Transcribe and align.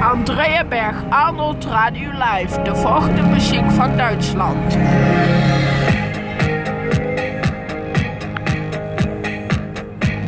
Andrea 0.00 0.64
Berg, 0.64 0.94
Arnold 1.10 1.64
Radio 1.66 2.10
Live. 2.10 2.62
De 2.62 2.74
volgende 2.74 3.22
muziek 3.22 3.70
van 3.70 3.96
Duitsland. 3.96 4.72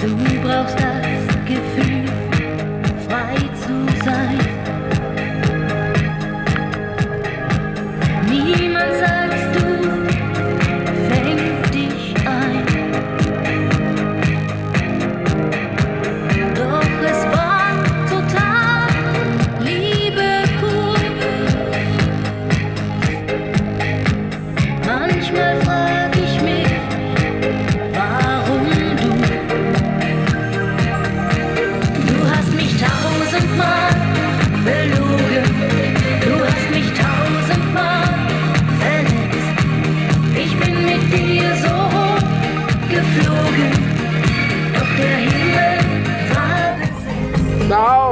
Du 0.00 0.40
brauchst 0.42 0.78
das 0.78 1.36
Gefühl, 1.44 1.85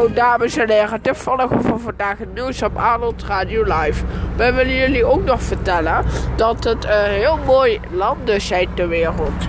Nou, 0.04 0.16
dames 0.16 0.56
en 0.56 0.70
heren, 0.70 1.02
dit 1.02 1.16
volgen 1.16 1.62
voor 1.62 1.80
vandaag 1.80 2.18
het 2.18 2.34
nieuws 2.34 2.62
op 2.62 2.76
Arnold 2.76 3.22
Radio 3.22 3.62
Live. 3.62 4.04
We 4.36 4.52
willen 4.52 4.74
jullie 4.74 5.04
ook 5.04 5.24
nog 5.24 5.42
vertellen 5.42 6.04
dat 6.36 6.64
het 6.64 6.84
een 6.84 7.10
heel 7.10 7.38
mooi 7.46 7.80
landen 7.90 8.40
zijn 8.40 8.68
ter 8.74 8.88
wereld. 8.88 9.48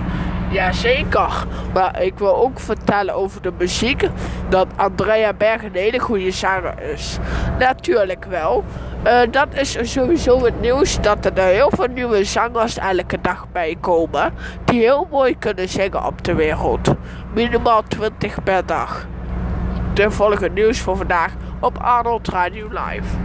Jazeker, 0.50 1.46
maar 1.74 2.02
ik 2.02 2.18
wil 2.18 2.36
ook 2.36 2.60
vertellen 2.60 3.14
over 3.14 3.42
de 3.42 3.52
muziek 3.58 4.08
dat 4.48 4.66
Andrea 4.76 5.32
Berg 5.32 5.62
een 5.62 5.70
hele 5.72 5.98
goede 5.98 6.30
zanger 6.30 6.82
is. 6.82 7.18
Natuurlijk 7.58 8.24
wel. 8.24 8.64
Eh, 9.02 9.20
dat 9.30 9.48
is 9.52 9.92
sowieso 9.92 10.44
het 10.44 10.60
nieuws 10.60 11.00
dat 11.00 11.24
er 11.24 11.42
heel 11.42 11.70
veel 11.74 11.88
nieuwe 11.94 12.24
zangers 12.24 12.78
elke 12.78 13.18
dag 13.20 13.46
bij 13.52 13.76
komen. 13.80 14.32
Die 14.64 14.80
heel 14.80 15.08
mooi 15.10 15.38
kunnen 15.38 15.68
zingen 15.68 16.06
op 16.06 16.24
de 16.24 16.34
wereld. 16.34 16.94
Minimaal 17.34 17.82
20 17.88 18.42
per 18.42 18.66
dag. 18.66 19.06
De 19.96 20.10
volgende 20.10 20.50
nieuws 20.50 20.80
voor 20.80 20.96
vandaag 20.96 21.36
op 21.60 21.78
Arnold 21.78 22.28
Radio 22.28 22.68
Live. 22.68 23.16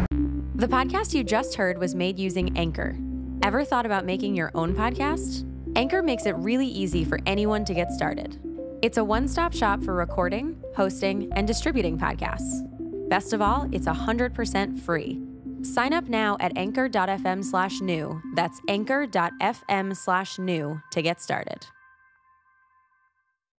The 0.57 0.67
podcast 0.67 1.11
you 1.11 1.23
just 1.23 1.55
heard 1.55 1.77
was 1.77 1.93
made 1.93 2.25
using 2.25 2.57
Anchor. 2.57 2.95
Ever 3.39 3.65
thought 3.65 3.85
about 3.85 4.05
making 4.05 4.35
your 4.35 4.49
own 4.53 4.73
podcast? 4.73 5.45
Anchor 5.73 6.03
makes 6.03 6.25
it 6.25 6.35
really 6.37 6.83
easy 6.83 7.05
for 7.05 7.19
anyone 7.23 7.63
to 7.63 7.73
get 7.73 7.91
started. 7.91 8.39
It's 8.81 8.97
a 8.97 9.03
one 9.03 9.27
stop 9.27 9.53
shop 9.53 9.83
for 9.83 9.93
recording, 9.93 10.55
hosting, 10.73 11.29
and 11.35 11.45
distributing 11.45 11.97
podcasts. 11.97 12.63
Best 13.09 13.33
of 13.33 13.41
all, 13.41 13.67
it's 13.71 13.87
100% 13.87 14.79
free. 14.79 15.19
Sign 15.63 15.93
up 15.93 16.07
now 16.07 16.37
at 16.39 16.57
anchor.fm 16.57 17.43
slash 17.43 17.81
new. 17.81 18.21
That's 18.35 18.61
anchor.fm 18.67 19.93
slash 19.95 20.39
new 20.39 20.81
to 20.91 21.01
get 21.01 21.21
started. 21.21 21.65